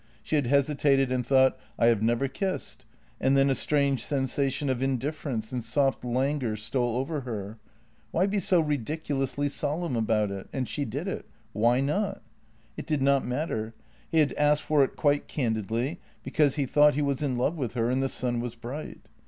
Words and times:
She 0.23 0.35
had 0.35 0.47
hesitated 0.47 1.11
and 1.11 1.23
thought: 1.23 1.59
I 1.77 1.85
have 1.85 2.01
never 2.01 2.27
kissed, 2.27 2.85
and 3.19 3.37
then 3.37 3.51
a 3.51 3.53
strange 3.53 4.03
sensation 4.03 4.67
of 4.67 4.81
indifference 4.81 5.51
and 5.51 5.63
soft 5.63 6.03
languor 6.03 6.55
stole 6.55 6.95
over 6.95 7.21
her. 7.21 7.59
Why 8.09 8.25
be 8.25 8.39
so 8.39 8.61
ridiculously 8.61 9.47
solemn 9.47 9.95
about 9.95 10.31
it?— 10.31 10.47
and 10.53 10.67
she 10.67 10.85
did 10.85 11.07
it— 11.07 11.27
why 11.63 11.81
not? 11.81 12.23
It 12.77 12.87
did 12.87 13.03
not 13.03 13.23
matter; 13.27 13.75
he 14.09 14.17
had 14.17 14.33
asked 14.39 14.63
for 14.63 14.83
it 14.83 14.95
quite 14.95 15.27
candidly, 15.27 15.99
because 16.23 16.55
he 16.55 16.65
thought 16.65 16.95
he 16.95 17.03
was 17.03 17.21
in 17.21 17.37
love 17.37 17.55
with 17.55 17.75
her 17.75 17.91
and 17.91 18.01
the 18.01 18.09
sun 18.09 18.39
was 18.39 18.55
bright. 18.55 19.01